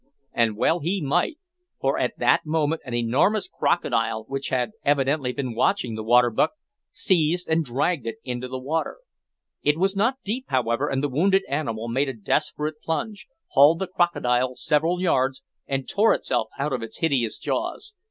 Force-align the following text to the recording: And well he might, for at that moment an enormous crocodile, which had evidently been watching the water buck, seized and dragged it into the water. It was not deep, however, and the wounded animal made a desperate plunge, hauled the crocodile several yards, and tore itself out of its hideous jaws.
And 0.33 0.57
well 0.57 0.79
he 0.79 0.99
might, 0.99 1.37
for 1.79 1.99
at 1.99 2.17
that 2.17 2.43
moment 2.43 2.81
an 2.85 2.95
enormous 2.95 3.47
crocodile, 3.47 4.23
which 4.27 4.49
had 4.49 4.71
evidently 4.83 5.31
been 5.31 5.53
watching 5.53 5.93
the 5.93 6.01
water 6.01 6.31
buck, 6.31 6.53
seized 6.91 7.47
and 7.47 7.63
dragged 7.63 8.07
it 8.07 8.15
into 8.23 8.47
the 8.47 8.57
water. 8.57 8.97
It 9.61 9.77
was 9.77 9.95
not 9.95 10.17
deep, 10.25 10.45
however, 10.47 10.89
and 10.89 11.03
the 11.03 11.07
wounded 11.07 11.43
animal 11.47 11.87
made 11.87 12.09
a 12.09 12.13
desperate 12.13 12.81
plunge, 12.83 13.27
hauled 13.49 13.77
the 13.77 13.85
crocodile 13.85 14.55
several 14.55 14.99
yards, 14.99 15.43
and 15.67 15.87
tore 15.87 16.15
itself 16.15 16.47
out 16.57 16.73
of 16.73 16.81
its 16.81 16.97
hideous 16.97 17.37
jaws. 17.37 17.93